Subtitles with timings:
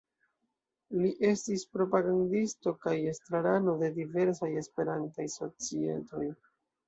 [1.01, 6.27] Li estis propagandisto kaj estrarano de diversaj Esperantaj societoj.